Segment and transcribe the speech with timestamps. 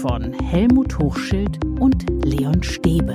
[0.00, 3.12] Helmut Hochschild und Leon Stäbe.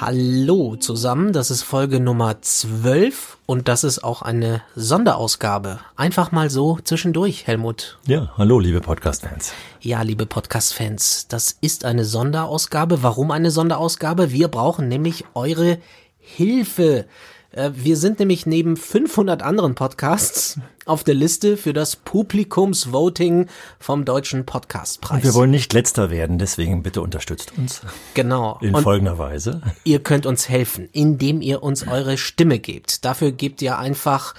[0.00, 5.80] Hallo zusammen, das ist Folge Nummer 12 und das ist auch eine Sonderausgabe.
[5.96, 7.98] Einfach mal so zwischendurch, Helmut.
[8.06, 9.52] Ja, hallo liebe Podcast-Fans.
[9.80, 13.02] Ja, liebe Podcast-Fans, das ist eine Sonderausgabe.
[13.02, 14.30] Warum eine Sonderausgabe?
[14.30, 15.78] Wir brauchen nämlich eure
[16.20, 17.06] Hilfe.
[17.50, 23.46] Äh, wir sind nämlich neben 500 anderen Podcasts auf der Liste für das Publikumsvoting
[23.78, 25.18] vom Deutschen Podcastpreis.
[25.18, 27.82] Und wir wollen nicht letzter werden, deswegen bitte unterstützt uns.
[28.14, 28.58] Genau.
[28.60, 29.60] In Und folgender Weise.
[29.84, 33.04] Ihr könnt uns helfen, indem ihr uns eure Stimme gebt.
[33.04, 34.34] Dafür gebt ihr einfach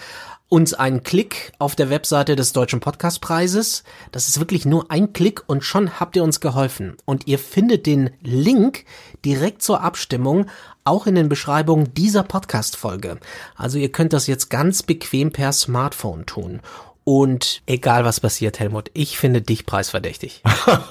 [0.50, 3.84] uns einen Klick auf der Webseite des Deutschen Podcastpreises.
[4.12, 6.98] Das ist wirklich nur ein Klick und schon habt ihr uns geholfen.
[7.06, 8.86] Und ihr findet den Link
[9.24, 10.48] direkt zur Abstimmung
[10.84, 13.20] auch in den Beschreibungen dieser Podcast-Folge.
[13.56, 16.62] Also ihr könnt das jetzt ganz bequem per Smartphone tun.
[17.04, 20.44] Und egal was passiert, Helmut, ich finde dich preisverdächtig.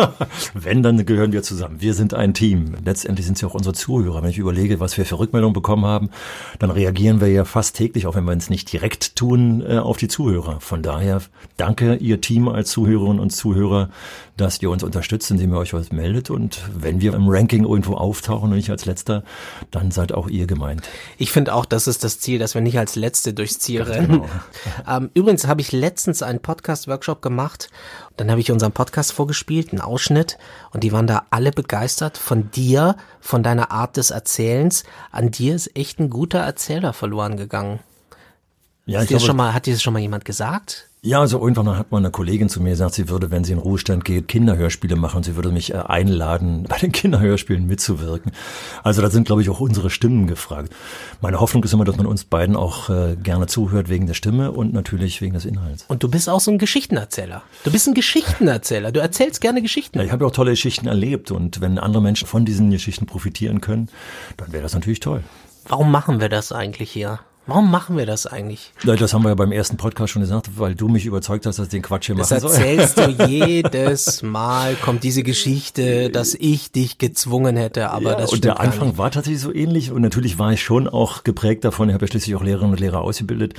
[0.55, 1.81] Wenn, dann gehören wir zusammen.
[1.81, 2.75] Wir sind ein Team.
[2.85, 4.23] Letztendlich sind sie auch unsere Zuhörer.
[4.23, 6.11] Wenn ich überlege, was wir für Rückmeldungen bekommen haben,
[6.59, 9.97] dann reagieren wir ja fast täglich, auch wenn wir es nicht direkt tun, äh, auf
[9.97, 10.61] die Zuhörer.
[10.61, 11.23] Von daher
[11.57, 13.91] danke ihr Team als Zuhörerinnen und Zuhörer,
[14.37, 16.31] dass ihr uns unterstützt, indem ihr euch was meldet.
[16.31, 19.23] Und wenn wir im Ranking irgendwo auftauchen und nicht als Letzter,
[19.71, 20.83] dann seid auch ihr gemeint.
[21.19, 24.09] Ich finde auch, das ist das Ziel, dass wir nicht als Letzte durchs Ziel rennen.
[24.09, 24.29] Genau.
[24.89, 27.71] ähm, übrigens habe ich letztens einen Podcast-Workshop gemacht.
[28.17, 30.39] Dann habe ich unseren Podcast vorgespielt, einen Ausschnitt.
[30.71, 34.85] Und die waren da alle begeistert von dir, von deiner Art des Erzählens.
[35.11, 37.81] An dir ist echt ein guter Erzähler verloren gegangen.
[38.87, 40.88] Ja, ich glaube, schon mal, hat dir das schon mal jemand gesagt?
[41.01, 43.59] Ja, also irgendwann hat mal eine Kollegin zu mir gesagt, sie würde, wenn sie in
[43.59, 48.33] Ruhestand geht, Kinderhörspiele machen und sie würde mich äh, einladen, bei den Kinderhörspielen mitzuwirken.
[48.83, 50.75] Also da sind, glaube ich, auch unsere Stimmen gefragt.
[51.21, 54.51] Meine Hoffnung ist immer, dass man uns beiden auch äh, gerne zuhört wegen der Stimme
[54.51, 55.85] und natürlich wegen des Inhalts.
[55.87, 57.43] Und du bist auch so ein Geschichtenerzähler.
[57.63, 58.91] Du bist ein Geschichtenerzähler.
[58.91, 59.99] Du erzählst gerne Geschichten.
[59.99, 63.07] Ja, ich habe ja auch tolle Geschichten erlebt und wenn andere Menschen von diesen Geschichten
[63.07, 63.89] profitieren können,
[64.37, 65.23] dann wäre das natürlich toll.
[65.69, 67.21] Warum machen wir das eigentlich hier?
[67.49, 68.73] Warum machen wir das eigentlich?
[68.85, 71.69] Das haben wir ja beim ersten Podcast schon gesagt, weil du mich überzeugt hast, dass
[71.69, 72.51] ich den Quatsch hier das machen soll.
[72.51, 78.17] Das erzählst du jedes Mal, kommt diese Geschichte, dass ich dich gezwungen hätte, aber ja,
[78.19, 81.65] das Und der Anfang war tatsächlich so ähnlich und natürlich war ich schon auch geprägt
[81.65, 83.55] davon, ich habe ja schließlich auch Lehrerinnen und Lehrer ausgebildet,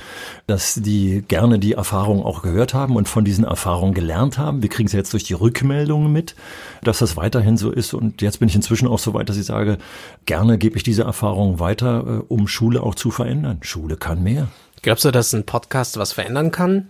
[0.46, 4.62] dass die gerne die Erfahrungen auch gehört haben und von diesen Erfahrungen gelernt haben.
[4.62, 6.36] Wir kriegen es jetzt durch die Rückmeldungen mit,
[6.84, 9.46] dass das weiterhin so ist und jetzt bin ich inzwischen auch so weit, dass ich
[9.46, 9.78] sage,
[10.26, 13.58] gerne gebe ich diese Erfahrungen weiter, äh, um Schule auch zu verändern.
[13.62, 14.48] Schule kann mehr.
[14.82, 16.88] Glaubst du, dass ein Podcast was verändern kann?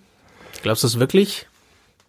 [0.63, 1.47] Glaubst du es wirklich?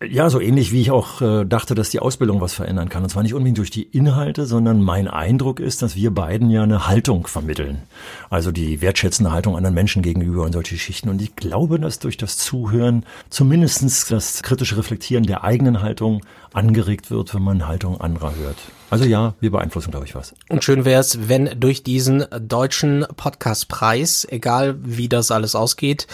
[0.10, 3.04] Ja, so ähnlich wie ich auch äh, dachte, dass die Ausbildung was verändern kann.
[3.04, 6.64] Und zwar nicht unbedingt durch die Inhalte, sondern mein Eindruck ist, dass wir beiden ja
[6.64, 7.84] eine Haltung vermitteln.
[8.30, 11.10] Also die wertschätzende Haltung anderen Menschen gegenüber und solche Geschichten.
[11.10, 16.22] Und ich glaube, dass durch das Zuhören zumindestens das kritische Reflektieren der eigenen Haltung
[16.54, 18.58] angeregt wird, wenn man Haltung anderer hört.
[18.92, 20.36] Also ja, wir beeinflussen, glaube ich, was.
[20.50, 26.08] Und schön wäre es, wenn durch diesen deutschen Podcastpreis, egal wie das alles ausgeht,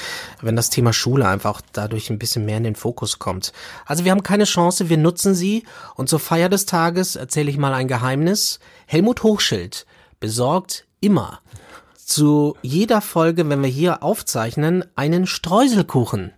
[0.44, 3.52] wenn das Thema Schule einfach dadurch ein bisschen mehr in den Fokus kommt.
[3.86, 5.64] Also wir haben keine Chance, wir nutzen sie.
[5.96, 8.60] Und zur Feier des Tages erzähle ich mal ein Geheimnis.
[8.86, 9.86] Helmut Hochschild
[10.20, 11.40] besorgt immer
[11.96, 16.32] zu jeder Folge, wenn wir hier aufzeichnen, einen Streuselkuchen.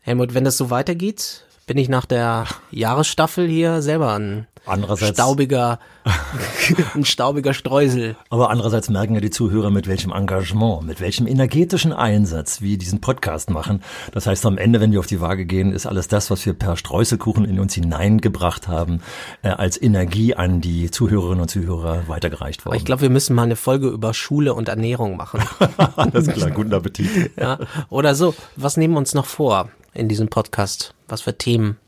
[0.00, 5.78] Helmut, wenn das so weitergeht, bin ich nach der Jahresstaffel hier selber ein Andererseits, staubiger,
[6.96, 8.16] ein staubiger Streusel.
[8.28, 13.00] Aber andererseits merken ja die Zuhörer, mit welchem Engagement, mit welchem energetischen Einsatz wir diesen
[13.00, 13.84] Podcast machen.
[14.10, 16.54] Das heißt, am Ende, wenn wir auf die Waage gehen, ist alles das, was wir
[16.54, 19.00] per Streuselkuchen in uns hineingebracht haben,
[19.42, 22.72] äh, als Energie an die Zuhörerinnen und Zuhörer weitergereicht worden.
[22.72, 25.40] Aber ich glaube, wir müssen mal eine Folge über Schule und Ernährung machen.
[25.94, 27.30] Alles klar, guten Appetit.
[27.38, 27.60] ja,
[27.90, 28.34] oder so.
[28.56, 30.94] Was nehmen wir uns noch vor in diesem Podcast?
[31.08, 31.78] Was für Themen?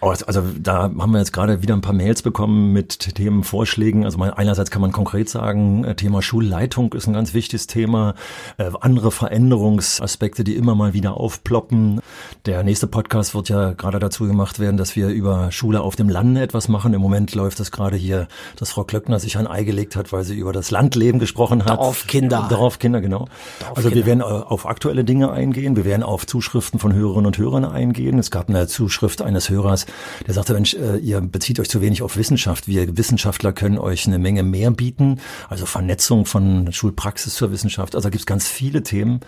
[0.00, 4.04] Oh, also da haben wir jetzt gerade wieder ein paar Mails bekommen mit Themenvorschlägen.
[4.04, 8.14] Also einerseits kann man konkret sagen, äh, Thema Schulleitung ist ein ganz wichtiges Thema.
[8.58, 12.00] Äh, andere Veränderungsaspekte, die immer mal wieder aufploppen.
[12.46, 16.08] Der nächste Podcast wird ja gerade dazu gemacht werden, dass wir über Schule auf dem
[16.08, 16.94] Lande etwas machen.
[16.94, 20.22] Im Moment läuft es gerade hier, dass Frau Klöckner sich ein Ei gelegt hat, weil
[20.22, 21.76] sie über das Landleben gesprochen hat.
[21.80, 22.46] Dorfkinder.
[22.48, 23.26] Dorfkinder, genau.
[23.58, 23.76] Dorfkinder.
[23.76, 25.74] Also wir werden äh, auf aktuelle Dinge eingehen.
[25.74, 28.20] Wir werden auf Zuschriften von Hörerinnen und Hörern eingehen.
[28.20, 29.86] Es gab eine Zuschrift eines Hörers,
[30.26, 32.68] der sagte, Mensch, äh, ihr bezieht euch zu wenig auf Wissenschaft.
[32.68, 35.20] Wir Wissenschaftler können euch eine Menge mehr bieten.
[35.48, 37.94] Also Vernetzung von Schulpraxis zur Wissenschaft.
[37.94, 39.20] Also da gibt es ganz viele Themen.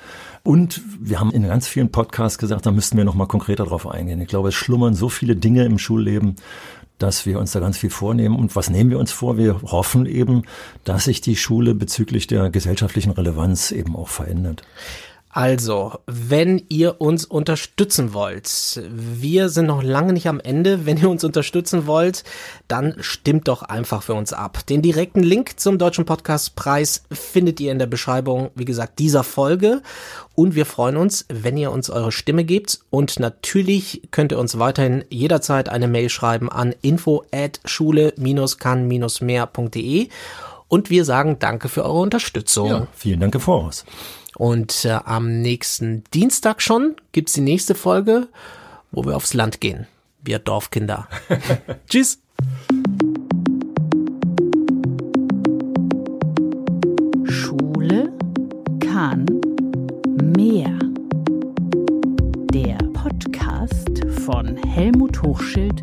[0.42, 3.86] Und wir haben in ganz vielen Podcasts gesagt, da müssten wir noch mal konkreter drauf
[3.86, 4.20] eingehen.
[4.20, 6.36] Ich glaube, es schlummern so viele Dinge im Schulleben,
[7.00, 8.36] dass wir uns da ganz viel vornehmen.
[8.36, 9.36] Und was nehmen wir uns vor?
[9.36, 10.42] Wir hoffen eben,
[10.84, 14.62] dass sich die Schule bezüglich der gesellschaftlichen Relevanz eben auch verändert.
[15.32, 20.86] Also, wenn ihr uns unterstützen wollt, wir sind noch lange nicht am Ende.
[20.86, 22.24] Wenn ihr uns unterstützen wollt,
[22.66, 24.66] dann stimmt doch einfach für uns ab.
[24.66, 29.82] Den direkten Link zum Deutschen Podcastpreis findet ihr in der Beschreibung, wie gesagt, dieser Folge.
[30.34, 32.80] Und wir freuen uns, wenn ihr uns eure Stimme gebt.
[32.90, 40.08] Und natürlich könnt ihr uns weiterhin jederzeit eine Mail schreiben an info at schule-kann-mehr.de.
[40.70, 42.68] Und wir sagen danke für eure Unterstützung.
[42.68, 43.84] Ja, vielen Dank im Voraus.
[44.36, 48.28] Und äh, am nächsten Dienstag schon gibt's die nächste Folge,
[48.92, 49.88] wo wir aufs Land gehen.
[50.22, 51.08] Wir Dorfkinder.
[51.88, 52.20] Tschüss.
[57.24, 58.12] Schule
[58.78, 59.26] kann
[60.22, 60.78] mehr.
[62.52, 65.82] Der Podcast von Helmut Hochschild